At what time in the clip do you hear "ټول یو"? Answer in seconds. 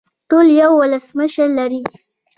0.29-0.71